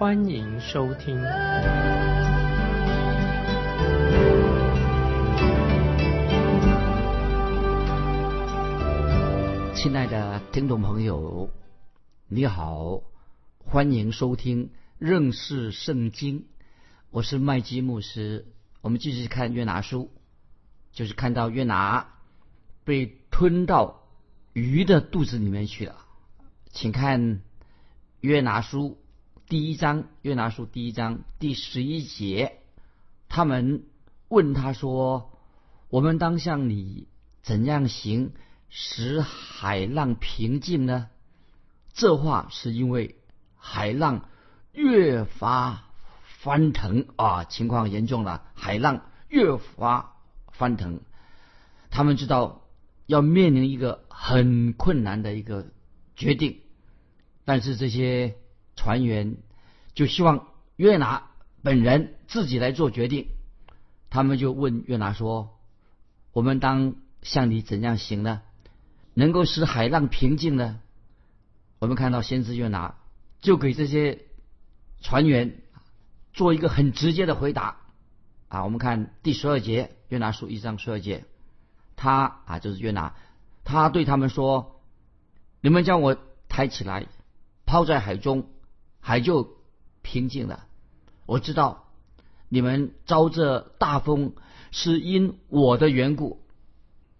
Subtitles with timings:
[0.00, 1.14] 欢迎收听。
[9.74, 11.50] 亲爱的听众朋友，
[12.28, 13.02] 你好，
[13.58, 16.46] 欢迎收听认识圣经。
[17.10, 18.46] 我是麦基牧师，
[18.80, 20.10] 我们继续看约拿书，
[20.92, 22.14] 就是看到约拿
[22.84, 24.04] 被吞到
[24.54, 25.96] 鱼的肚子里面去了。
[26.70, 27.42] 请看
[28.22, 28.96] 约拿书
[29.50, 32.60] 第一章，约拿书第一章第十一节，
[33.28, 33.82] 他们
[34.28, 35.32] 问他说
[35.90, 37.08] ：“我们当向你
[37.42, 38.32] 怎样行？”
[38.70, 41.08] 使海浪平静呢？
[41.92, 43.16] 这话是因为
[43.56, 44.28] 海浪
[44.70, 45.82] 越发
[46.22, 48.44] 翻腾啊，情况严重了。
[48.54, 50.14] 海浪越发
[50.52, 51.00] 翻腾，
[51.90, 52.68] 他们知道
[53.06, 55.66] 要面临一个很困难的一个
[56.14, 56.60] 决定，
[57.44, 58.36] 但是这些
[58.80, 59.36] 船员
[59.92, 61.30] 就希望约拿
[61.62, 63.26] 本人自己来做决定。
[64.08, 65.58] 他们就问约拿说
[66.32, 68.40] ：“我们当向你怎样行呢？”
[69.12, 70.80] 能够使海浪平静呢？
[71.78, 72.94] 我们看到先知约拿
[73.40, 74.24] 就给这些
[75.02, 75.60] 船员
[76.32, 77.76] 做一个很直接的回答
[78.48, 78.64] 啊！
[78.64, 81.26] 我们看第十二节约拿书一章十二节，
[81.96, 83.14] 他啊就是约拿，
[83.64, 84.80] 他对他们说
[85.60, 86.16] ：“你们将我
[86.48, 87.06] 抬起来，
[87.66, 88.48] 抛在海中，
[89.00, 89.56] 海就
[90.02, 90.66] 平静了。
[91.26, 91.88] 我知道
[92.48, 94.34] 你们遭这大风
[94.70, 96.40] 是因我的缘故。”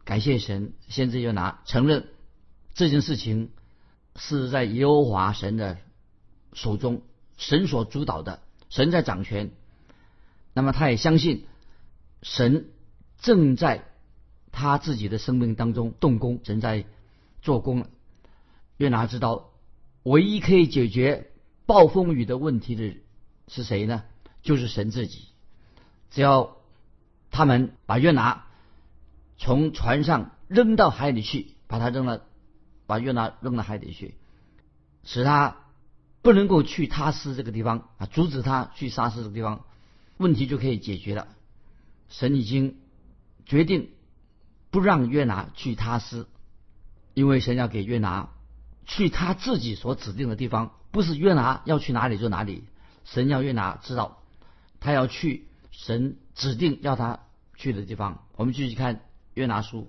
[0.05, 2.09] 感谢神，先知约拿承认
[2.75, 3.51] 这件事情
[4.17, 5.79] 是在耶和华神的
[6.53, 7.03] 手中，
[7.37, 9.53] 神所主导的，神在掌权。
[10.53, 11.47] 那么他也相信
[12.23, 12.71] 神
[13.21, 13.85] 正在
[14.51, 16.87] 他自己的生命当中动工，正在
[17.41, 17.87] 做工。
[18.79, 19.51] 约拿知道，
[20.03, 21.31] 唯一可以解决
[21.71, 22.97] 暴风雨的问题的
[23.47, 24.03] 是谁呢？
[24.43, 25.29] 就是神自己。
[26.11, 26.57] 只要
[27.31, 28.45] 他们把约拿。
[29.43, 32.25] 从船上扔到海里去，把他扔了，
[32.87, 34.17] 把约拿扔到海里去，
[35.03, 35.57] 使他
[36.21, 39.65] 不能够去他斯这个地方啊，阻止他去沙斯这个地方，
[40.19, 41.27] 问题就可以解决了。
[42.11, 42.77] 神已经
[43.47, 43.89] 决定
[44.71, 46.29] 不让约拿去他斯，
[47.15, 48.29] 因为神要给约拿
[48.85, 52.65] 去他自己所指定的地方，不是约拿要去哪里就哪里。
[53.05, 54.23] 神要约拿知道，
[54.79, 57.21] 他要去神指定要他
[57.57, 58.25] 去的地方。
[58.37, 59.01] 我们继续看。
[59.35, 59.89] 约拿书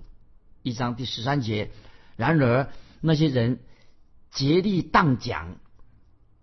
[0.62, 1.72] 一章第十三节，
[2.16, 2.70] 然而
[3.00, 3.58] 那些人
[4.30, 5.56] 竭力荡桨，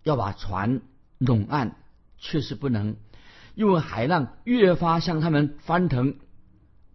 [0.02, 0.82] 要把船
[1.16, 1.76] 拢岸，
[2.18, 2.96] 却是不能，
[3.54, 6.16] 因为海浪越发向他们翻腾。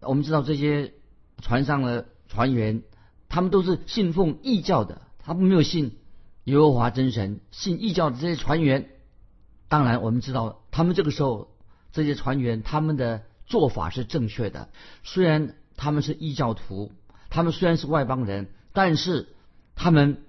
[0.00, 0.94] 我们知道这些
[1.42, 2.84] 船上的船员，
[3.28, 5.98] 他们都是信奉异教的，他们没有信
[6.46, 8.88] 耶和华真神，信异教的这些船员，
[9.68, 11.54] 当然我们知道，他们这个时候
[11.92, 14.70] 这些船员他们的做法是正确的，
[15.04, 15.54] 虽然。
[15.78, 16.90] 他们是异教徒，
[17.28, 19.28] 他们虽然是外邦人，但是
[19.74, 20.24] 他们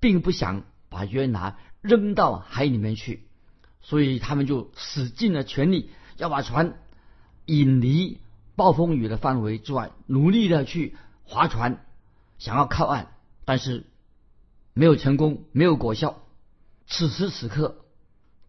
[0.00, 3.22] 并不想把约拿扔到海里面去，
[3.80, 6.74] 所以他们就使尽了全力要把船
[7.46, 8.20] 引离
[8.54, 10.94] 暴风雨的范围之外，努力的去
[11.24, 11.82] 划船，
[12.36, 13.14] 想要靠岸，
[13.46, 13.86] 但是
[14.74, 16.22] 没有成功，没有果效。
[16.86, 17.84] 此时此刻，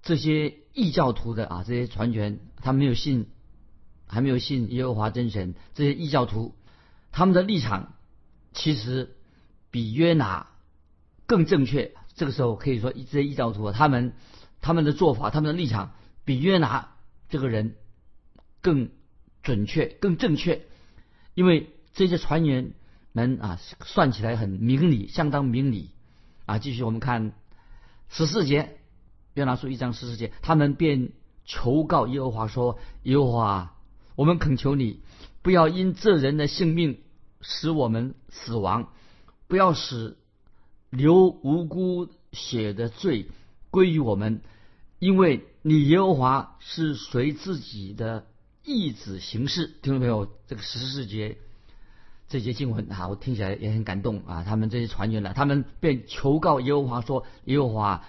[0.01, 3.27] 这些异教徒的啊，这些船员，他没有信。
[4.05, 6.53] 还没有信耶和华真神，这些异教徒，
[7.11, 7.95] 他们的立场
[8.51, 9.15] 其实
[9.71, 10.51] 比约拿
[11.25, 11.95] 更正确。
[12.13, 14.13] 这个时候可以说，这些异教徒他们
[14.61, 15.95] 他们的做法，他们的立场
[16.25, 16.95] 比约拿
[17.27, 17.75] 这个人
[18.61, 18.91] 更
[19.41, 20.61] 准确、更正确。
[21.33, 22.73] 因为这些船员
[23.13, 25.89] 们啊，算起来很明理，相当明理
[26.45, 26.59] 啊。
[26.59, 27.33] 继续我们看
[28.09, 28.77] 十四节，
[29.33, 31.11] 约拿书一章十四节，他们便
[31.45, 33.69] 求告耶和华说：“耶和华。”
[34.15, 34.99] 我们恳求你，
[35.41, 36.99] 不要因这人的性命
[37.41, 38.89] 使我们死亡，
[39.47, 40.17] 不要使
[40.91, 43.25] 流无辜血的罪
[43.71, 44.41] 归于我们，
[44.99, 48.27] 因为你耶和华是随自己的
[48.63, 49.73] 意志行事。
[49.81, 50.31] 听到没有？
[50.45, 51.39] 这个十四节
[52.33, 54.43] 这节经文啊，我听起来也很感动啊。
[54.43, 58.05] 他们这些船员呢，他们便求告耶和华说：“耶和华，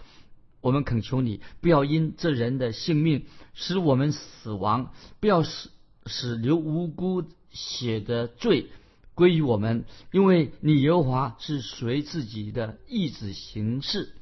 [0.62, 5.68] 我们恳求你，不要因这人的性命使我们死亡，不要使
[6.06, 8.70] 使流无辜血的罪
[9.12, 14.14] 归于我们，因为你耶和华是随自己的意志行事。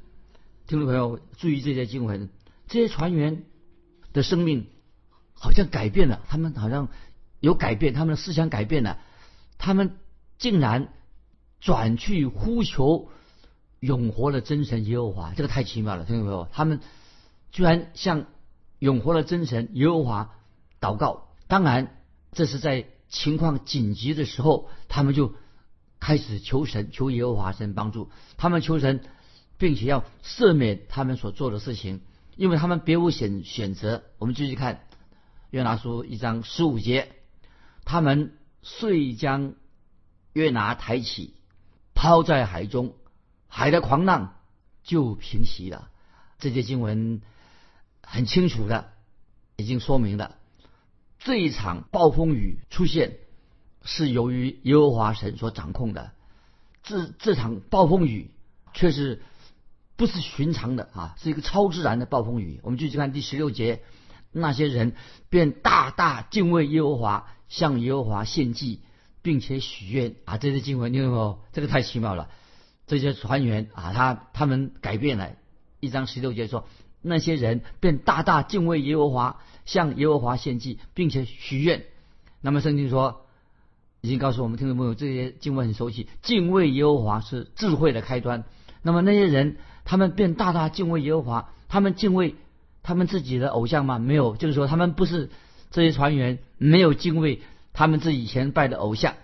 [0.66, 2.28] 听众朋友，注意这些经文，
[2.66, 3.44] 这些船员
[4.12, 4.66] 的生命
[5.32, 6.88] 好像改变了，他们好像
[7.38, 8.98] 有改变，他们的思想改变了，
[9.62, 9.96] 他们
[10.38, 10.92] 竟然
[11.60, 13.08] 转去呼求
[13.78, 16.80] 永活的真神耶和华，这个太奇妙了，听众朋友，他们
[17.52, 18.26] 居然向
[18.80, 20.32] 永活的真神耶和华
[20.80, 21.28] 祷告。
[21.46, 21.96] 当然，
[22.32, 25.32] 这是在情况紧急的时候，他们就
[26.00, 29.04] 开始求神，求耶和华神帮助他们，求神。
[29.58, 32.00] 并且要赦免他们所做的事情，
[32.34, 34.02] 因为他们别无选选择。
[34.18, 34.80] 我们继续看
[35.50, 37.12] 约拿书一章十五节，
[37.84, 38.32] 他们
[38.62, 39.54] 遂将
[40.32, 41.34] 约拿抬起，
[41.94, 42.94] 抛在海中，
[43.48, 44.36] 海的狂浪
[44.82, 45.90] 就平息了。
[46.38, 47.20] 这些经文
[48.02, 48.92] 很清楚的，
[49.56, 50.36] 已经说明了
[51.18, 53.18] 这一场暴风雨出现
[53.84, 56.12] 是由于耶和华神所掌控的。
[56.82, 58.30] 这这场暴风雨
[58.72, 59.22] 却是。
[59.94, 62.58] 不是寻常的啊，是一个超自然的暴风雨。
[62.64, 63.82] 我们继续看第十六节，
[64.32, 64.96] 那些人
[65.28, 68.80] 便大大敬畏耶和华，向耶和华献祭，
[69.20, 70.38] 并且许愿啊。
[70.38, 72.30] 这些经文，你看哦，这个太奇妙了。
[72.86, 75.32] 这些船员啊，他他们改变了。
[75.80, 76.66] 一章十六节说，
[77.02, 81.84] 那些人便大大敬畏耶和华，向耶和华献祭，并且许愿。
[82.40, 83.26] 那么圣经说，
[84.00, 86.08] 已经告诉我们听众朋友，这些经文很熟悉。
[86.22, 88.44] 敬畏耶和华是智慧的开端。
[88.82, 89.58] 那么那些人。
[89.84, 92.36] 他们便大大敬畏耶和华，他们敬畏
[92.84, 93.98] 他们自己的偶像吗？
[93.98, 95.28] 没有，就是说他们不是
[95.72, 97.42] 这些船员没有敬畏
[97.72, 99.16] 他们自己以前拜的偶像，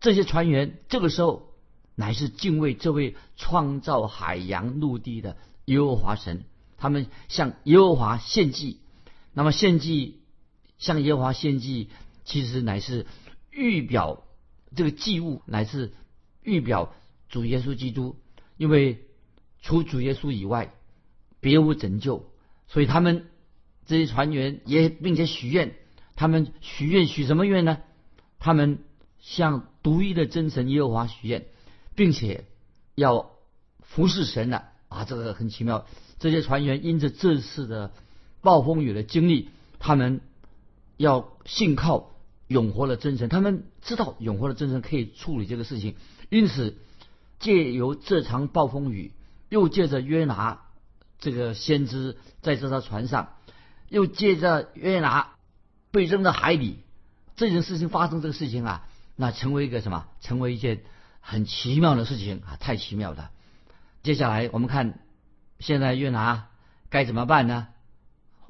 [0.00, 1.54] 这些船员这个时候
[1.94, 6.44] 乃是敬畏这位创造海洋陆地的耶和华神，
[6.76, 8.80] 他们向耶和华献祭。
[9.32, 10.20] 那么献祭
[10.78, 11.88] 向耶和华献祭，
[12.24, 13.06] 其实乃是
[13.50, 14.24] 预表
[14.76, 15.94] 这个祭物乃是
[16.42, 16.92] 预表
[17.30, 18.16] 主耶稣基督，
[18.58, 19.00] 因为。
[19.66, 20.74] 除主耶稣以外，
[21.40, 22.30] 别无拯救。
[22.68, 23.30] 所以他们
[23.86, 25.74] 这些船员也并且许愿，
[26.16, 27.78] 他们许愿许什么愿呢？
[28.38, 28.78] 他们
[29.20, 31.46] 向独一的真神耶和华许愿，
[31.94, 32.44] 并且
[32.94, 33.30] 要
[33.80, 35.04] 服侍神了啊！
[35.04, 35.86] 这个很奇妙。
[36.18, 37.92] 这些船员因着这次的
[38.40, 40.20] 暴风雨的经历，他们
[40.96, 42.10] 要信靠
[42.48, 45.96] 永活的真神，他们知道永活的真神可以处理这个事情，
[46.30, 46.76] 因此
[47.38, 49.12] 借由这场暴风雨。
[49.50, 50.62] 又借着约拿
[51.20, 53.34] 这个先知在这艘船上，
[53.88, 55.33] 又借着约拿
[55.94, 56.80] 被扔到海里，
[57.36, 58.86] 这件事情发生这个事情啊，
[59.16, 60.06] 那成为一个什么？
[60.20, 60.82] 成为一件
[61.20, 63.30] 很奇妙的事情啊，太奇妙了。
[64.02, 64.98] 接下来我们看，
[65.60, 66.48] 现在约拿
[66.90, 67.68] 该怎么办呢？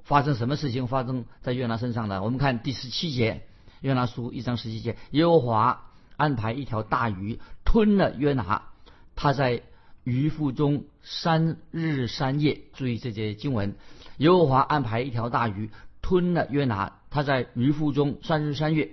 [0.03, 2.23] 发生什么事情发生在约拿身上呢？
[2.23, 3.47] 我们看第十七节，
[3.83, 5.85] 约拿书一章十七节，耶和华
[6.17, 8.71] 安排一条大鱼吞了约拿，
[9.15, 9.63] 他在。
[10.05, 13.75] 鱼腹中三日三夜，注意这些经文。
[14.19, 15.71] 耶和华安排一条大鱼
[16.03, 18.91] 吞了约拿，他在鱼腹中三日三月。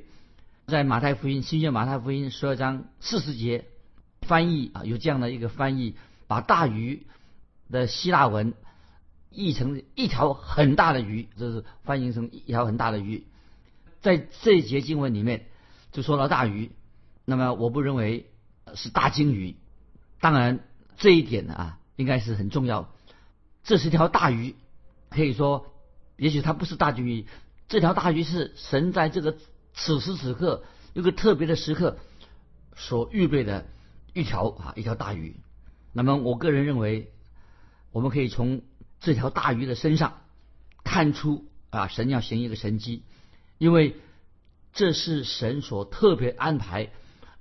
[0.67, 3.65] 在马太福音新约马太福音十二章四十节
[4.21, 5.95] 翻译啊，有这样的一个翻译，
[6.27, 7.07] 把大鱼
[7.71, 8.53] 的希腊文
[9.31, 13.25] 译成一条很大的鱼，这是翻译成一条很大的鱼。
[14.01, 15.47] 在这一节经文里面
[15.91, 16.69] 就说到大鱼，
[17.25, 18.29] 那么我不认为
[18.75, 19.55] 是大鲸鱼，
[20.19, 20.59] 当然。
[20.97, 22.93] 这一点啊，应该是很重要。
[23.63, 24.53] 这是条大鱼，
[25.09, 25.73] 可以说，
[26.15, 27.25] 也许它不是大鲸鱼。
[27.71, 29.37] 这条大鱼是神在这个
[29.73, 31.97] 此时此刻一个特别的时刻
[32.75, 33.65] 所预备的
[34.13, 35.37] 一条啊一条大鱼。
[35.93, 37.13] 那么我个人认为，
[37.93, 38.61] 我们可以从
[38.99, 40.17] 这条大鱼的身上
[40.83, 43.03] 看出啊，神要行一个神迹，
[43.57, 43.95] 因为
[44.73, 46.91] 这是神所特别安排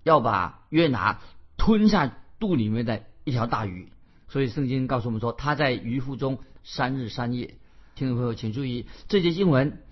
[0.05, 1.21] 要把约拿
[1.57, 3.05] 吞下肚里面的。
[3.23, 3.93] 一条大鱼，
[4.29, 7.59] 所以圣经告诉我们说，他在鱼腹中三日三夜。
[7.95, 9.83] 听众朋友，请注意，这节经文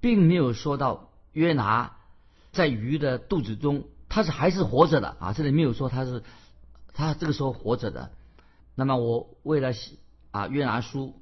[0.00, 1.96] 并没有说到约拿
[2.52, 5.32] 在鱼的肚子中，他是还是活着的啊！
[5.32, 6.22] 这里没有说他是
[6.92, 8.10] 他这个时候活着的。
[8.74, 9.96] 那么我为了写
[10.30, 11.14] 啊约拿书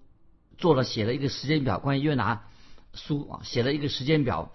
[0.57, 2.45] 做了写了一个时间表，关于约拿
[2.95, 4.53] 书啊写了一个时间表，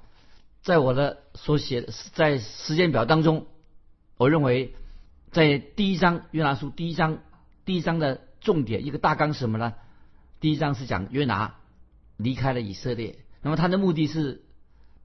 [0.61, 3.47] 在我的所写在时间表当中，
[4.17, 4.75] 我认为。
[5.31, 7.17] 在第一章约拿书第一章
[7.65, 9.73] 第一章的重点一个大纲是什么呢？
[10.39, 11.55] 第一章是讲约拿
[12.17, 14.43] 离开了以色列，那么他的目的是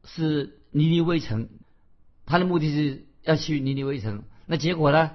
[0.04, 1.50] 是尼尼微城，
[2.24, 4.22] 他的目的是要去尼尼微城。
[4.46, 5.10] 那结果呢？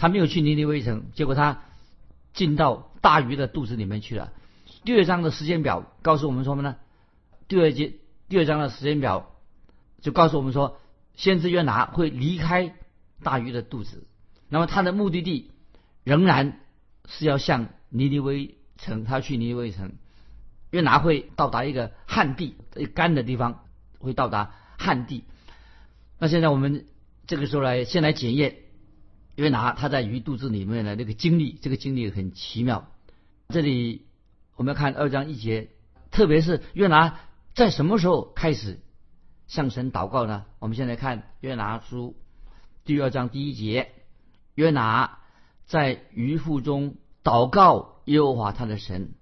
[0.00, 1.64] 他没有去尼尼微城，结果他
[2.32, 4.32] 进到大鱼的肚子里面去了。
[4.84, 6.76] 第二章的时间表告诉我们什么呢？
[7.48, 7.94] 第二节
[8.28, 9.34] 第二章的时间表
[10.00, 10.78] 就告诉我们说，
[11.16, 12.76] 先知约拿会离开
[13.24, 14.06] 大鱼的肚子，
[14.48, 15.50] 那么他的目的地
[16.04, 16.60] 仍然
[17.08, 19.94] 是要向尼尼微城，他去尼尼微城，
[20.70, 23.64] 约拿会到达一个旱地，一干的地方，
[23.98, 25.24] 会到达旱地。
[26.18, 26.86] 那现在我们
[27.26, 28.56] 这个时候来先来检验
[29.36, 32.88] 约拿他在鱼肚子里面的那个经历，这个经历很奇妙。
[33.48, 34.06] 这里
[34.56, 35.70] 我们要看二章一节，
[36.10, 37.20] 特别是约拿
[37.54, 38.80] 在什么时候开始
[39.46, 40.44] 向神祷告呢？
[40.58, 42.16] 我们现在看约拿书
[42.84, 43.92] 第二章第一节，
[44.54, 45.20] 约拿
[45.66, 49.14] 在鱼腹中祷告耶和华他的神。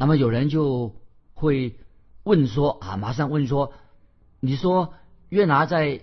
[0.00, 0.96] 那么有人就
[1.34, 1.76] 会
[2.22, 3.74] 问说啊，马上问说，
[4.40, 4.94] 你说
[5.28, 6.00] 约拿在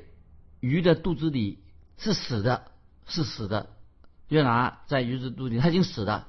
[0.59, 1.63] 鱼的肚子里
[1.97, 2.69] 是死的，
[3.07, 3.71] 是死的。
[4.27, 6.27] 约拿在鱼的肚子里，他已经死了。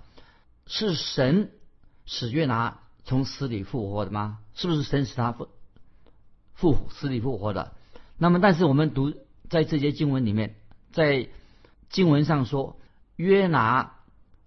[0.65, 1.51] 是神
[2.07, 4.39] 使约拿从死里复活的吗？
[4.55, 5.51] 是不是神使他复
[6.55, 7.75] 复死里复活的？
[8.17, 9.13] 那么，但是我们读
[9.51, 10.55] 在这些经文里面，
[10.91, 11.29] 在
[11.91, 12.81] 经文上说，
[13.17, 13.93] 约拿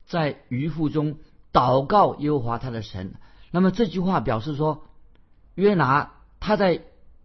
[0.08, 1.20] 在鱼腹中
[1.52, 3.16] 祷告耶和华他的神。
[3.52, 4.86] 那么这句话表示说，
[5.56, 6.82] 约拿他在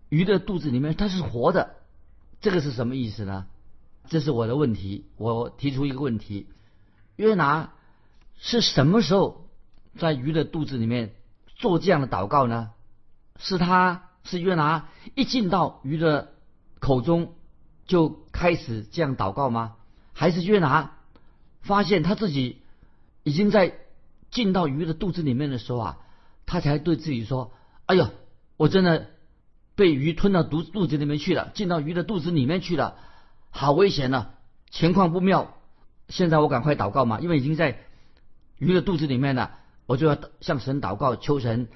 [0.09, 1.77] 鱼的肚子里面他是活的。
[2.41, 3.47] 这个是什么意思呢？
[4.09, 5.07] 这是我的问题。
[5.17, 6.49] 我提出一个问题：
[7.17, 7.73] 约拿
[8.37, 9.49] 是什么时候
[9.99, 11.15] 在鱼的肚子里面
[11.57, 12.71] 做这样的祷告呢？
[13.39, 16.33] 是他是约拿一进到鱼的
[16.79, 17.35] 口中
[17.87, 19.77] 就开始这样祷告吗？
[20.13, 20.93] 还是约拿
[21.61, 22.63] 发现他自己
[23.23, 23.79] 已经在
[24.37, 25.99] 进到鱼的肚子里面的时候啊，
[26.45, 27.53] 他才对自己说
[27.89, 28.11] ：“哎呦，
[28.59, 29.09] 我真的。”
[29.77, 32.97] 被鱼吞到肚肚子里面去了，进到鱼的肚子里面去了，
[33.51, 34.29] 好危险呐！
[34.71, 35.55] 情况不妙。
[36.09, 37.85] 现在我赶快祷告嘛，因为已经在
[38.57, 41.69] 鱼的肚子里面了，我就要向神祷告，求神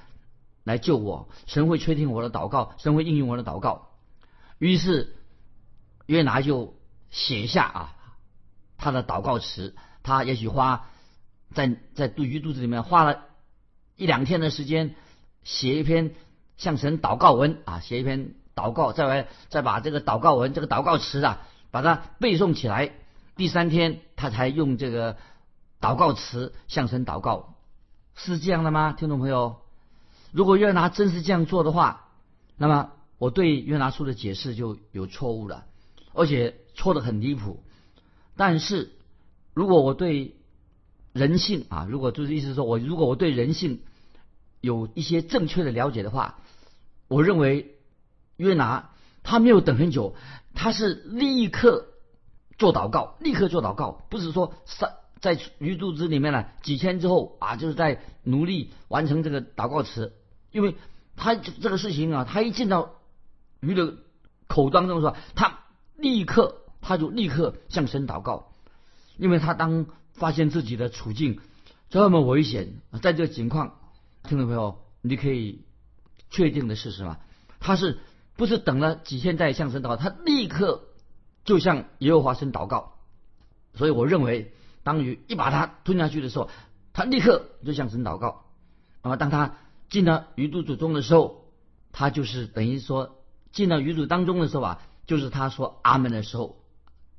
[0.64, 1.28] 来救我。
[1.44, 3.90] 神会垂听我的祷告，神会应用我的祷告。
[4.58, 5.14] 于是
[6.06, 6.74] 约拿就
[7.10, 7.96] 写下啊
[8.78, 10.88] 他的祷告词，他也许花
[11.54, 13.24] 在在肚鱼肚子里面花了
[13.96, 14.94] 一两天的时间
[15.44, 16.14] 写一篇。
[16.56, 21.40] 向神祷告文啊，写一篇祷告，再来再把这个祷告文、这个祷告词啊，
[21.70, 22.92] 把它背诵起来。
[23.34, 25.16] 第三天，他才用这个
[25.80, 27.54] 祷告词向神祷告，
[28.14, 28.92] 是这样的吗？
[28.92, 29.62] 听众朋友，
[30.32, 32.10] 如果约拿真是这样做的话，
[32.58, 35.64] 那么我对约拿书的解释就有错误了，
[36.12, 37.64] 而且错的很离谱。
[38.36, 38.92] 但是，
[39.54, 40.34] 如果我对
[41.12, 43.82] 人性啊，如果就是意思说我如果我对人性
[44.60, 46.38] 有一些正确的了解的话，
[47.08, 47.76] 我认为
[48.36, 48.90] 约拿
[49.22, 50.14] 他没有等很久，
[50.54, 51.86] 他是立刻
[52.58, 60.14] 做祷告，立刻做祷告，不是说在在鱼肚子里面呢几天之后啊，就是在努力完成这个祷告词，
[60.52, 60.76] 因为
[61.16, 62.94] 他这个事情啊，他一进到
[63.60, 63.96] 鱼的
[64.46, 65.60] 口当中说，他
[65.96, 68.52] 立刻他就立刻向神祷告，
[69.18, 71.40] 因为他当发现自己的处境
[71.88, 73.78] 这么危险，在这个情况，
[74.22, 75.64] 听众朋友，你可以。
[76.32, 77.18] 确定的事实嘛？
[77.58, 77.98] 他是
[78.36, 79.96] 不是等了几天再向神祷告？
[79.96, 80.84] 他立刻
[81.44, 83.00] 就向耶和华神祷告。
[83.74, 86.48] 所以我认为，当鱼一把它吞下去的时候，
[86.92, 88.44] 他立刻就向神祷告。
[89.02, 89.56] 那么当他
[89.88, 91.52] 进了鱼肚子中的时候，
[91.90, 96.62] 他就是等于说进到鱼肚当中的时候啊，就是他说阿门的时候，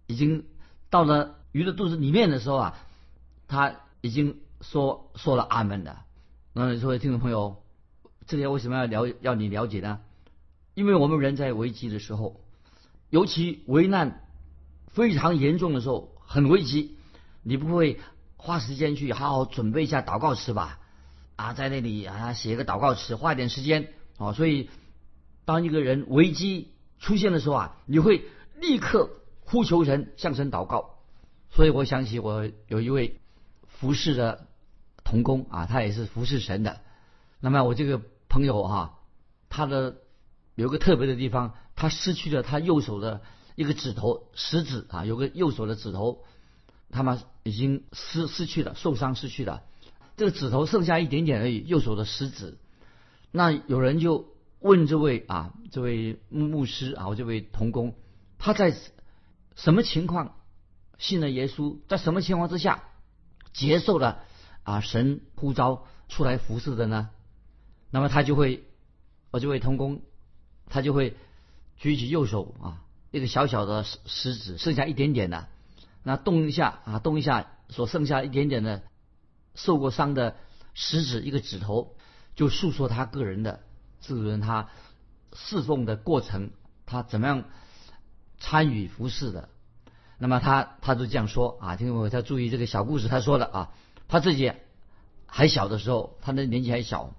[0.08, 0.46] 已经
[0.90, 2.77] 到了鱼的肚子里面的时候啊，
[3.48, 5.98] 他已经说说了阿门的。
[6.53, 7.58] 那么，各位听众朋友。
[8.27, 10.00] 这些为什么要了要你了解呢？
[10.74, 12.39] 因为我们人在危机的时候，
[13.10, 14.24] 尤其危难
[14.88, 16.96] 非常严重的时候，很危机，
[17.41, 18.00] 你不会
[18.38, 20.79] 花时间去好好准备一下祷告词吧？
[21.36, 24.31] 啊，在那里啊写一个祷告词，花一点时间啊。
[24.31, 24.70] 所以，
[25.43, 28.24] 当一个人危机出现的时候啊，你会
[28.55, 29.10] 立刻
[29.41, 31.00] 呼求神，向神祷告。
[31.51, 33.20] 所以我想起我有一位
[33.65, 34.48] 服侍的
[35.03, 36.79] 童工啊，他也是服侍神的。
[37.39, 39.00] 那么我这个朋友哈，
[39.50, 39.98] 他的
[40.55, 43.22] 有个特别的地方，他失去了他右手的
[43.55, 46.24] 一个指头，食指啊，有个右手的指头，
[46.89, 49.63] 他们已经失失去了，受伤失去了，
[50.15, 52.58] 这个指头剩下一点点而已，右手的食指。
[53.31, 54.27] 那有人就
[54.60, 57.96] 问这位啊，这位牧牧师啊，我这位童工，
[58.38, 58.74] 他在
[59.55, 60.36] 什么情况
[61.01, 62.84] 信了耶稣，在什么情况之下
[63.53, 64.24] 接受了
[64.62, 67.10] 啊神呼召出来服侍的呢？
[67.89, 68.63] 那么他就会，
[69.31, 70.03] 我就会通工，
[70.70, 71.17] 他就会
[71.77, 75.48] 举起右手啊，一个小小的食食指，剩下一点点的，
[76.03, 78.84] 那动一下啊，动一下，所剩下一点点的
[79.55, 80.36] 受过伤的
[80.75, 81.96] 食指一个指头，
[82.36, 83.62] 就诉说他个人的
[84.01, 84.70] 这个人他
[85.34, 86.51] 侍奉的过程，
[86.86, 87.46] 他怎么样
[88.39, 89.50] 参与服侍的。
[90.24, 93.72] 那么他他就这样说啊，听众朋友，他注意这个小故事，他说的啊，
[94.08, 94.54] 他自己
[95.25, 97.16] 还小的时候，他的年纪还小。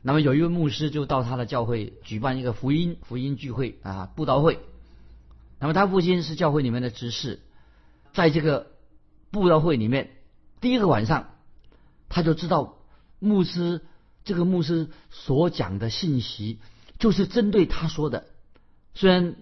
[0.00, 4.60] 那么有一位牧师就到他的教会举办一个福音福音聚会啊布道会。
[5.58, 7.40] 那么他父亲是教会里面的执事，
[8.12, 8.68] 在这个
[9.32, 10.12] 布道会里面，
[10.60, 11.30] 第一个晚上
[12.08, 12.76] 他就知道
[13.18, 13.84] 牧师
[14.22, 16.60] 这个牧师所讲的信息
[17.00, 18.26] 就是针对他说的。
[18.94, 19.34] 虽然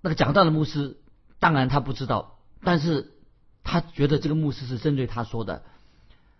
[0.00, 0.96] 那个讲道的牧师。
[1.40, 3.10] 当然他不知道，但是
[3.64, 5.64] 他觉得这个牧师是针对他说的。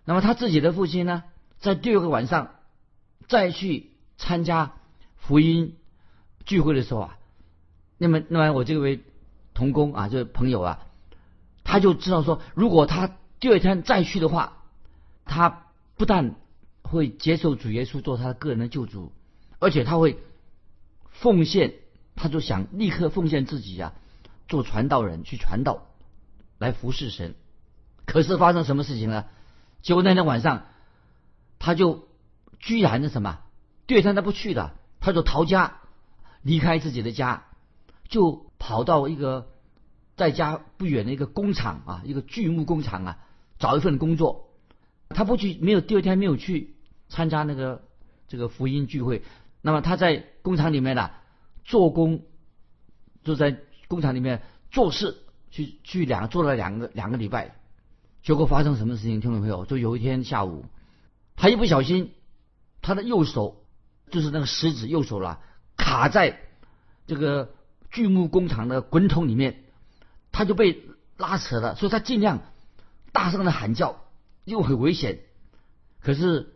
[0.05, 1.25] 那么他自己的父亲呢，
[1.59, 2.55] 在第二个晚上
[3.27, 4.75] 再去参加
[5.17, 5.77] 福音
[6.45, 7.19] 聚会的时候啊，
[7.99, 9.03] 那么那么我这位
[9.55, 10.87] 同工啊，这位朋友啊，
[11.65, 14.59] 他就知道说，如果他第二天再去的话，
[15.25, 15.67] 他
[15.97, 16.35] 不但
[16.83, 19.13] 会接受主耶稣做他个人的救主，
[19.59, 20.19] 而且他会
[21.11, 21.75] 奉献，
[22.17, 23.95] 他就想立刻奉献自己啊。
[24.51, 25.87] 做传道人去传道，
[26.59, 27.37] 来服侍神。
[28.05, 29.27] 可是发生什么事情呢？
[29.81, 30.67] 结果那天晚上，
[31.61, 32.09] 他就
[32.59, 33.39] 居然的什么？
[33.87, 35.79] 第二天他不去了，他就逃家，
[36.43, 37.45] 离开自己的家，
[38.09, 39.53] 就跑到一个
[40.17, 43.19] 在家不远的一个工厂啊，一个锯木工厂啊，
[43.61, 44.51] 找一份工作。
[45.11, 46.75] 他不去，没有第二天没有去
[47.09, 47.85] 参加那个
[48.27, 49.23] 这个福音聚会。
[49.63, 51.13] 那么他在工厂里面呢，
[51.63, 52.25] 做工
[53.23, 53.61] 就在。
[53.91, 55.17] 工厂里面做事，
[55.51, 57.57] 去去两做了两个两个礼拜，
[58.23, 59.21] 结果发生什么事情？
[59.21, 60.65] 听众朋友，就有一天下午，
[61.35, 62.13] 他一不小心，
[62.83, 63.65] 他的右手
[64.09, 65.41] 就是那个食指右手了，
[65.77, 66.39] 卡在
[67.09, 67.51] 这个
[67.91, 69.65] 锯木工厂的滚筒里面，
[70.31, 70.85] 他就被
[71.17, 71.75] 拉扯了。
[71.75, 72.43] 所以他尽量
[73.11, 74.05] 大声的喊叫，
[74.45, 75.19] 又很危险。
[76.01, 76.55] 可是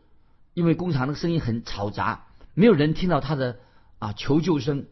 [0.52, 3.58] 因为工厂的声音很嘈杂，没有人听到他的
[3.98, 4.86] 啊求救声。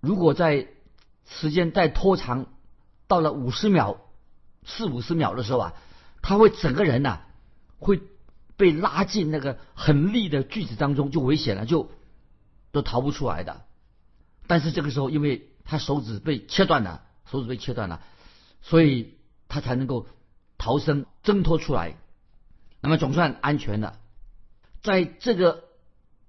[0.00, 0.68] 如果在
[1.26, 2.46] 时间再拖长，
[3.06, 4.00] 到了五十秒、
[4.64, 5.74] 四五十秒的时候啊，
[6.22, 7.22] 他会整个人呐
[7.78, 8.00] 会
[8.56, 11.90] 被拉进那个很利的锯子当中，就危险了，就
[12.72, 13.62] 都逃不出来的。
[14.46, 18.02] 但是这个时候，因为他手指被切断了，手指被切断了，
[18.60, 19.14] 所以
[19.48, 20.06] 他才能够
[20.58, 21.96] 逃生挣脱出来，
[22.80, 23.98] 那么总算安全了。
[24.82, 25.64] 在这个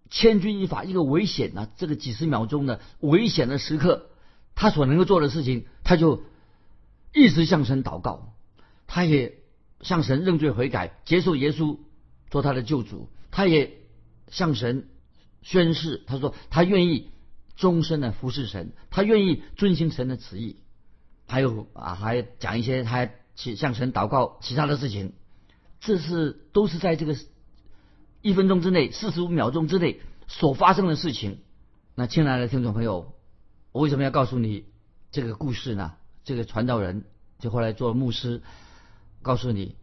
[0.09, 4.09] 千钧一发、一个危险啊，这个几十秒钟的危险的时刻。
[4.55, 6.23] 他所能够做的事情，他就
[7.13, 8.33] 一直向神祷告，
[8.87, 9.39] 他也
[9.81, 11.77] 向神认罪悔改，接受耶稣
[12.29, 13.09] 做他的救主。
[13.31, 13.73] 他也
[14.29, 14.87] 向神
[15.41, 17.11] 宣誓，他说他愿意
[17.57, 20.55] 终身的服侍神，他愿意遵行神的旨意。
[21.27, 25.11] 还有啊，还讲一些他去向神祷告其他的事情，
[25.81, 27.17] 这是都是在这个
[28.21, 31.39] 一分钟之内、四十五秒钟之内所发生的事情。
[31.93, 33.14] 那亲爱的听众朋友。
[33.75, 34.63] 我为什么要告诉你
[35.11, 35.95] 这个故事呢？
[36.23, 37.03] 这个传道人
[37.39, 38.41] 就后来做牧师，
[39.21, 39.75] 告诉你，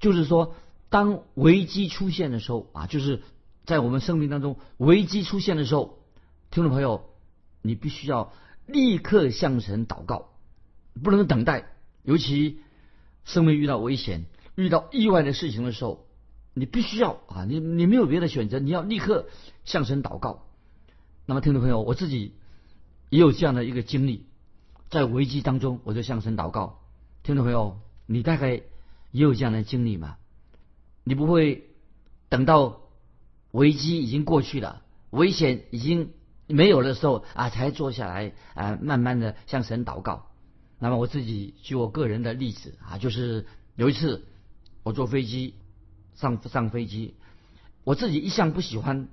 [0.00, 0.56] 就是说，
[0.88, 3.22] 当危机出现的时候啊，就是
[3.66, 6.00] 在我们生命当中危机出现的时候，
[6.50, 7.08] 听众朋友，
[7.62, 8.32] 你必须要
[8.66, 10.30] 立刻向神祷告，
[11.00, 11.66] 不能等待。
[12.02, 12.58] 尤其
[13.22, 14.24] 生命遇到危险、
[14.56, 16.08] 遇到意外的事情的时候，
[16.52, 19.28] 你必须要啊，你你没有别的选择，你要立刻
[19.64, 20.48] 向神祷告。
[21.26, 22.34] 那么，听众朋友，我自己。
[23.14, 24.26] 也有这样的一个经历，
[24.90, 26.80] 在危机当中，我就向神祷告。
[27.22, 30.16] 听众朋友，你大概也有这样的经历吗？
[31.04, 31.68] 你不会
[32.28, 32.80] 等到
[33.52, 36.10] 危机已经过去了，危险已经
[36.48, 40.26] 没有的时候啊，才坐下来啊，慢慢的向神祷告。
[40.80, 43.46] 那么我自己举我个人的例子啊，就是
[43.76, 44.26] 有一次
[44.82, 45.54] 我坐飞机
[46.16, 47.14] 上上飞机，
[47.84, 49.06] 我自己一向不喜欢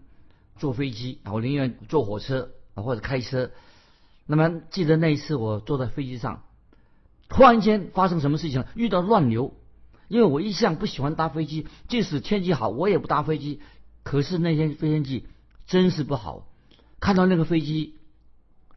[0.57, 3.51] 坐飞机啊，我宁愿坐火车啊或者开车。
[4.31, 6.43] 那么记得那一次我坐在飞机上，
[7.27, 8.67] 突然间发生什么事情了？
[8.75, 9.53] 遇到乱流，
[10.07, 13.59] 因为我一向不喜欢搭飞机，即使天气好我也不搭飞机。
[14.03, 15.27] 可是那天飞天气
[15.67, 16.47] 真是不好，
[17.01, 17.99] 看到那个飞机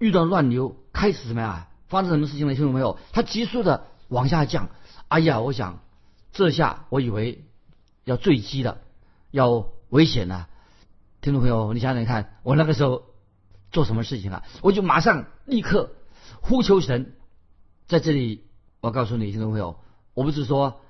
[0.00, 1.68] 遇到乱流，开始什么呀？
[1.86, 2.54] 发生什么事情了？
[2.56, 4.70] 听众朋友，它急速的往下降。
[5.06, 5.84] 哎呀，我想
[6.32, 7.44] 这下我以为
[8.02, 8.78] 要坠机了，
[9.30, 10.48] 要危险了。
[11.20, 13.04] 听众朋友，你想想看，我那个时候。
[13.74, 14.44] 做什么事情啊？
[14.62, 15.90] 我就马上立刻
[16.40, 17.16] 呼求神，
[17.88, 18.44] 在这里，
[18.80, 19.80] 我告诉你听众朋友，
[20.14, 20.80] 我不是说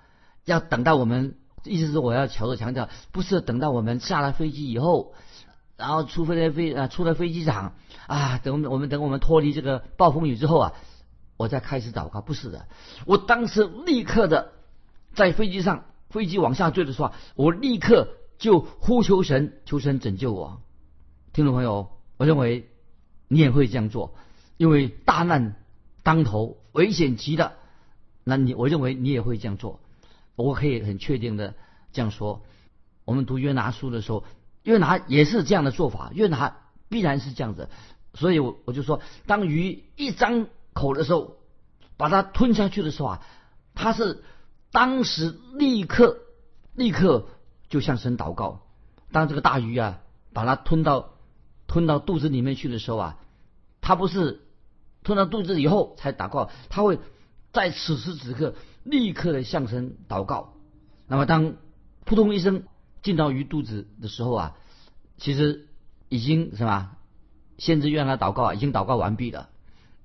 [0.44, 5.14] 要等到我们，意思是我要强调强调，不是等到我们下了飞机以后，
[5.78, 7.74] 然后出飞飞啊出了飞机场
[8.06, 10.72] 啊，等我们我们等我们脱离这个暴风雨之后啊，
[11.38, 12.68] 我再开始祷告，不是的，
[13.06, 14.52] 我当时立刻的
[15.14, 20.60] 在飞机上，飞机往下坠的时候，我立刻就呼求神，求神拯救我。
[21.32, 22.68] 听众朋友，我认为
[23.34, 24.14] 你也会这样做，
[24.56, 25.56] 因为大难
[26.04, 27.54] 当头，危险极的，
[28.22, 29.80] 那你我认为你也会这样做。
[30.36, 31.54] 我可以很确定的
[31.92, 32.42] 这样说。
[33.04, 34.24] 我们读约拿书的时候，
[34.62, 36.56] 约拿也是这样的做法，约拿
[36.88, 37.68] 必然是这样子。
[38.14, 41.36] 所以，我我就说，当鱼一张口的时候，
[41.96, 43.22] 把它吞下去的时候啊，
[43.74, 44.22] 他是
[44.70, 46.18] 当时立刻
[46.74, 47.26] 立刻
[47.68, 48.62] 就向神祷告。
[49.12, 50.00] 当这个大鱼啊
[50.32, 51.10] 把它吞到
[51.66, 53.18] 吞到肚子里面去的时候啊，
[53.84, 54.40] 他不是
[55.02, 56.98] 吞到肚子以后才祷告，他会
[57.52, 60.54] 在此时此刻立刻的向神祷告。
[61.06, 61.56] 那么，当
[62.06, 62.62] 扑通一声
[63.02, 64.56] 进到鱼肚子的时候啊，
[65.18, 65.68] 其实
[66.08, 66.92] 已经什么？
[67.58, 69.50] 先知约拿祷告，已经祷告完毕了，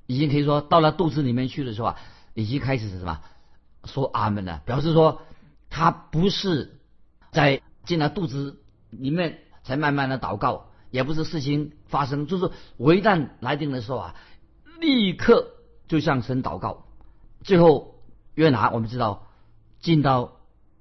[0.08, 1.96] 已经可以说到了肚子里面去的时候啊，
[2.34, 3.22] 已经开始什么
[3.86, 5.22] 说阿门了，表示说
[5.70, 6.78] 他不是
[7.32, 14.16] 在进了肚子里面才慢慢的祷告，也不是事情发生，就是我一旦来临的时候啊，
[14.80, 15.52] 立刻
[15.88, 16.86] 就向神祷告。
[17.44, 17.96] 最后
[18.36, 19.28] 约拿我们知道
[19.80, 20.38] 进到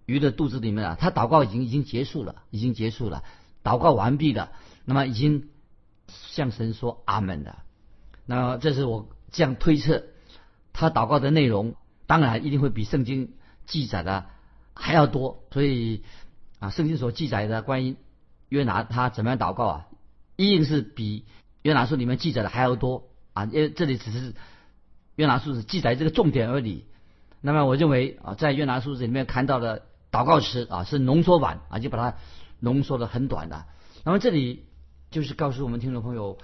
[0.07, 3.25] 鱼的肚子里面啊，他祷告已经已经结束了，已经结束了，
[3.63, 4.53] 祷告完毕了，
[4.85, 5.49] 那么已经。
[6.11, 7.59] 向神说阿门的，
[8.25, 10.05] 那这是我这样推测，
[10.73, 11.75] 他祷告的内容
[12.07, 13.35] 当然一定会比圣经
[13.67, 14.25] 记载的
[14.73, 16.03] 还要多，所以
[16.61, 17.97] 啊，圣经所记载的关于
[18.49, 19.88] 约拿他怎么样祷告啊，
[20.39, 21.27] 一定是比
[21.61, 24.35] 约拿书里面记载的还要多啊，因为这里只是
[25.17, 26.87] 约拿书是记载这个重点而已。
[27.43, 32.17] 那么我认为啊，在约拿书里面看到的祷告词啊是浓缩版啊，就把它
[32.59, 33.67] 浓缩的很短的。
[34.05, 34.65] 那么这里。
[35.11, 36.37] 就是告诉我们听众朋友，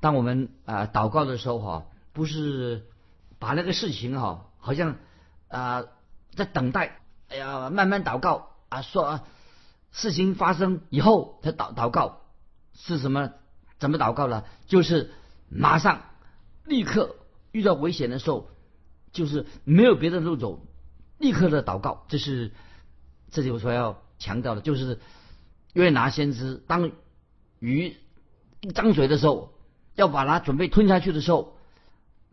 [0.00, 2.84] 当我们啊祷告的时候哈，不是
[3.38, 4.96] 把那个事情哈，好像
[5.46, 5.84] 啊
[6.34, 6.98] 在等待，
[7.28, 9.24] 哎呀慢慢祷告啊，说啊
[9.92, 12.22] 事情发生以后才祷祷告
[12.76, 13.32] 是什么？
[13.78, 14.44] 怎么祷告呢？
[14.66, 15.10] 就是
[15.48, 16.02] 马上
[16.64, 17.16] 立刻
[17.52, 18.48] 遇到危险的时候，
[19.12, 20.64] 就是没有别的路走，
[21.18, 22.04] 立刻的祷告。
[22.08, 22.52] 这是
[23.30, 25.00] 这里我所要强调的，就是
[25.72, 26.92] 约拿先知当。
[27.58, 27.96] 鱼
[28.60, 29.54] 一张嘴的时候，
[29.94, 31.56] 要把它准备吞下去的时候，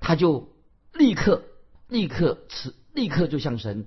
[0.02, 0.50] 他就
[0.92, 1.44] 立刻、
[1.88, 3.86] 立刻、此立刻就向神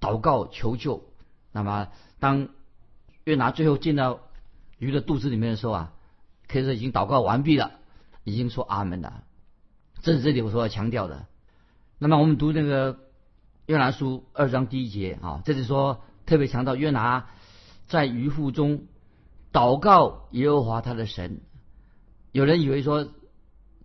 [0.00, 1.08] 祷告求救。
[1.52, 2.48] 那么，当
[3.22, 4.20] 约拿最后进到
[4.84, 5.92] 鱼的肚子里面的时候啊，
[6.46, 7.72] 可以说已经祷告完毕了，
[8.24, 9.24] 已经说阿门了。
[10.02, 11.26] 这是这里我所要强调的。
[11.98, 12.98] 那么，我们读那个
[13.66, 17.26] 约拿书二章第一节啊，这里说特别强调约拿
[17.86, 18.86] 在鱼腹中。
[19.54, 21.40] 祷告耶和华他的神，
[22.32, 23.08] 有人以为说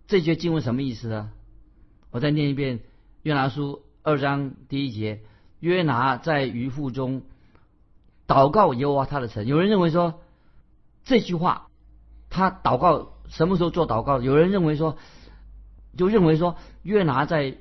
[0.08, 1.30] 这节经文什么意思呢？
[2.10, 2.80] 我再念一遍
[3.22, 5.20] 约拿书二章第一节：
[5.60, 7.22] 约拿在鱼腹中
[8.26, 9.46] 祷告耶和华他的神。
[9.46, 10.20] 有人认为说
[11.04, 11.68] 这句话
[12.28, 14.20] 他祷告什么时候做祷告？
[14.20, 14.96] 有人认为说
[15.96, 17.56] 就认为说约拿在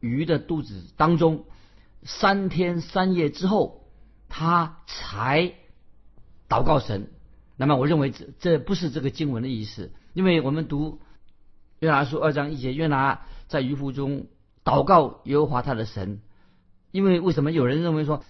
[0.00, 1.44] 鱼的肚子当中
[2.02, 3.86] 三天三夜之后，
[4.28, 5.54] 他才
[6.48, 7.10] 祷告神。
[7.56, 11.00] 那么我认为这这不是这个经文的意思，因为我们读
[11.78, 14.26] 约拿书二章一节，约拿在鱼腹中
[14.64, 16.20] 祷告耶和华他的神。
[16.90, 18.24] 因为为什么有人认为说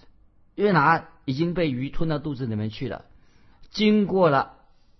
[0.55, 3.05] 约拿已经被鱼吞到肚子里面去了？
[3.73, 4.53] 经过了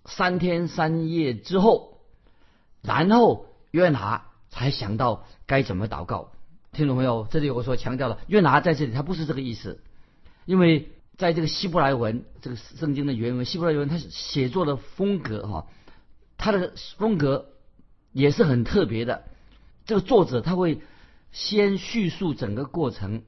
[0.04, 2.00] 三天三夜之后，
[2.82, 6.32] 然后约拿才想到该怎么祷告。
[6.72, 9.82] 听众朋友，这里我所强调的约拿在这里他不是这个意思，
[10.44, 10.90] 因为。
[11.16, 15.68] 在这个希伯来文，这个圣经的原文，希伯来文他写作的风格哈，
[16.36, 17.50] 他的风格
[18.10, 19.22] 也是很特别的。
[19.86, 20.80] 这个作者他会
[21.30, 23.22] 先叙述整个过程，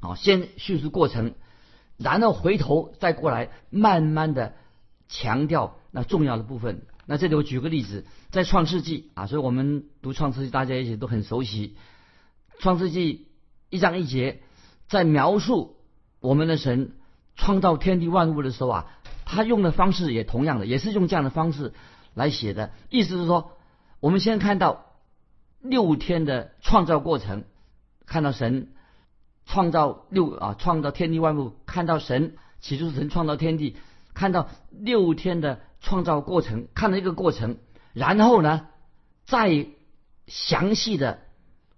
[0.00, 1.34] 啊，先叙述过程，
[1.98, 4.54] 然后回头再过来慢慢的
[5.10, 6.86] 强调那重要的部分。
[7.04, 11.76] 那这里我举个例子，在创世纪啊，所以我们读创世纪，大家一起都很熟悉。
[12.60, 13.26] 创世纪
[13.68, 14.40] 一章一节，
[14.88, 15.76] 在描述
[16.20, 16.92] 我们的神。
[17.36, 18.86] 创造天地万物的时候啊，
[19.24, 21.72] 他用的方式也同样的，也是用这样的方式
[22.12, 22.70] 来写的。
[22.90, 23.52] 意思是说，
[23.98, 24.84] 我们先看到
[25.62, 27.44] 六天的创造过程，
[28.04, 28.72] 看到神
[29.46, 33.76] 创造六啊，创造天地万物，看到神起初神创造天地，
[34.14, 37.58] 看到六天的创造过程，看到一个过程，
[37.92, 38.68] 然后呢，
[39.24, 39.66] 再
[40.26, 41.20] 详细的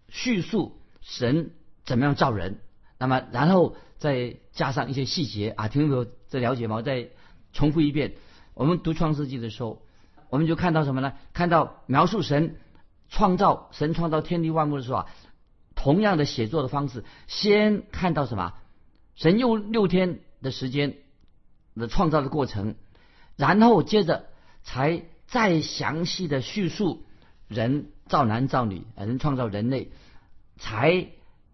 [0.08, 1.52] 叙述神
[1.84, 2.60] 怎么样造人，
[2.98, 3.76] 那么然后。
[4.02, 6.74] 再加上一些细节啊，听众朋友在了解吗？
[6.74, 7.10] 我再
[7.52, 8.14] 重复一遍，
[8.52, 9.80] 我们读创世纪的时候，
[10.28, 11.12] 我们就看到什么呢？
[11.32, 12.56] 看到描述神
[13.08, 15.06] 创造神创造天地万物的时候啊，
[15.76, 18.54] 同样的写作的方式，先看到什么？
[19.14, 20.96] 神用六天的时间
[21.74, 22.76] 的创造的过程，
[23.36, 24.26] 然后接着
[24.62, 27.04] 才再详细的叙述
[27.48, 29.90] 人造男造女，人创造人类，
[30.58, 31.08] 才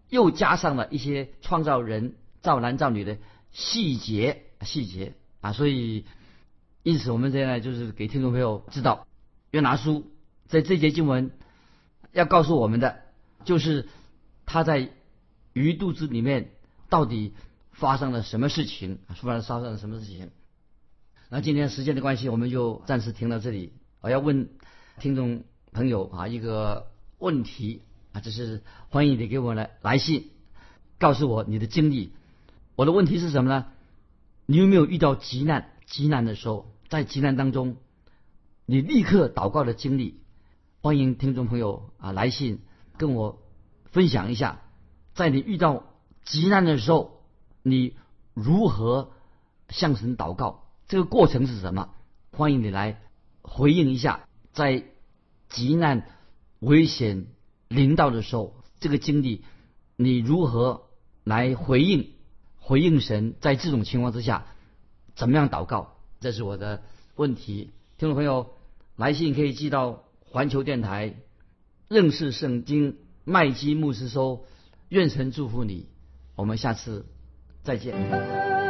[0.09, 3.17] 又加上了一些创造人造男造女的
[3.51, 5.13] 细节细节。
[5.41, 6.05] 啊，所以
[6.83, 9.07] 因此我们现在就是给听众朋友知道，
[9.51, 10.11] 约拿书
[10.47, 11.31] 在这节经文
[12.11, 12.99] 要告诉我们的，
[13.45, 13.87] 就是
[14.45, 14.89] 他在
[15.53, 16.51] 鱼肚子里面
[16.89, 17.33] 到底
[17.79, 20.31] 发生了什么事情，发生发生了什么事情。
[21.29, 23.71] 那今天时间的关系，我们就暂时停到这里。
[24.01, 24.49] 我要问
[24.99, 30.31] 听众朋友啊一个问题啊，这是欢迎你给我来来信，
[30.99, 32.11] 告诉我你的经历。
[32.75, 33.67] 我的问题是什么呢？
[34.45, 35.71] 你有没有遇到急难？
[35.85, 37.77] 急难的时候，在急难当中，
[38.65, 40.19] 你立刻祷告的经历？
[40.81, 42.59] 欢迎听众朋友啊来信
[42.97, 43.41] 跟我
[43.85, 44.61] 分享一下，
[45.13, 45.85] 在你遇到
[46.25, 47.18] 急难的时候，
[47.63, 47.95] 你
[48.33, 49.11] 如何
[49.69, 50.63] 向神祷告？
[50.87, 51.89] 这个过程是什么？
[52.31, 53.01] 欢迎你来
[53.41, 54.85] 回应一下，在
[55.49, 56.07] 急难、
[56.59, 57.27] 危险
[57.67, 59.43] 临到的时候，这个经历
[59.95, 60.83] 你如何
[61.23, 62.13] 来回应？
[62.59, 64.45] 回应神，在这种情况之下，
[65.15, 65.97] 怎么样祷告？
[66.19, 66.83] 这是我的
[67.15, 67.71] 问题。
[67.97, 68.51] 听众朋友，
[68.95, 71.15] 来信可以寄到环球电台
[71.87, 74.45] 认识圣经麦基牧师收。
[74.89, 75.87] 愿神祝福你，
[76.35, 77.05] 我们下次
[77.63, 78.68] 再见。